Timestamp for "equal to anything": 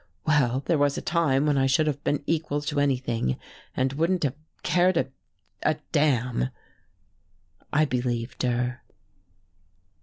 2.25-3.37